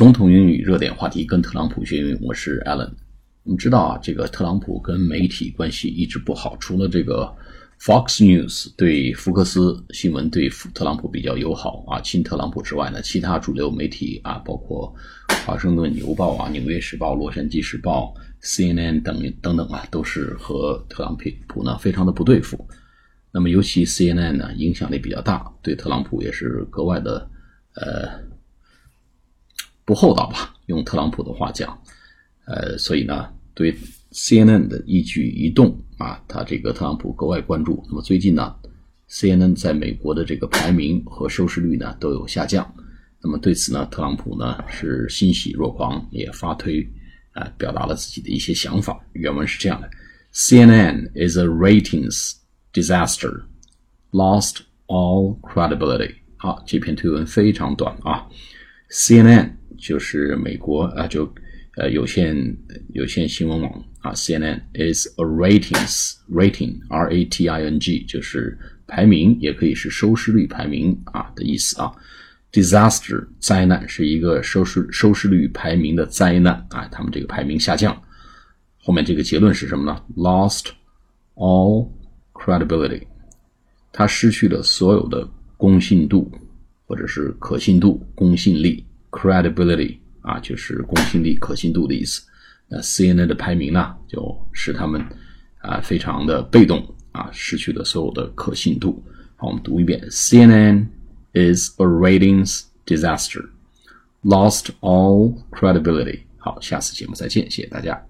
[0.00, 2.88] 总统英语热点话题，跟特朗普学英语，我是 Alan。
[3.42, 7.30] 我们知道啊，这个特朗普跟媒体关系一直不好，除了这个
[7.78, 14.90] Fox News 对福克斯新闻对特朗普比较友好啊，亲特朗普之外呢，其他主流媒体啊，包括
[15.44, 21.14] 华盛顿邮报啊、纽约时报、洛杉矶时报、CNN 等等等啊，都是和特朗
[21.46, 22.66] 普呢非常的不对付。
[23.30, 27.30] 那么尤其 CNN 呢，影响力比较大，对特朗普也是格外的
[27.74, 28.29] 呃。
[29.90, 30.54] 不厚道吧？
[30.66, 31.76] 用特朗普的话讲，
[32.46, 33.76] 呃，所以呢，对
[34.12, 37.84] CNN 的一举一动啊，他这个特朗普格外关注。
[37.88, 38.54] 那么最近呢
[39.08, 42.72] ，CNN 在美国的这个排名和收视率呢都有下降。
[43.20, 46.88] 那么对此呢，特朗普呢是欣喜若狂，也发推
[47.32, 48.96] 啊，表达了自己的一些想法。
[49.14, 49.90] 原文是这样的
[50.32, 52.34] ：CNN is a ratings
[52.72, 53.42] disaster,
[54.12, 56.14] lost all credibility。
[56.36, 58.28] 好，这篇推文非常短啊
[58.92, 59.58] ，CNN。
[59.80, 61.24] 就是美国啊，就
[61.76, 62.36] 呃有线
[62.92, 71.90] 有线新闻网啊，CNN is a ratings rating R A T I N G，就是排名，也可以是收视率排名啊的意思啊。
[72.52, 77.96] Disaster 灾难是一个收视收视率排名的灾难啊，他们这个排名下降。
[78.82, 80.66] 后面这个结论是什么呢？Lost
[81.36, 81.88] all
[82.32, 83.02] credibility，
[83.92, 86.30] 它失去了所有的公信度
[86.86, 88.84] 或者是可信度、公信力。
[89.10, 92.22] Credibility 啊，就是公信力、可信度的意思。
[92.68, 95.04] 那 CNN 的排名呢，就使他们
[95.58, 99.02] 啊非常的被动啊，失去了所有的可信度。
[99.36, 100.86] 好，我们读一遍：CNN
[101.32, 103.48] is a ratings disaster,
[104.22, 106.20] lost all credibility。
[106.38, 108.00] 好，下次节目再见，谢谢大家。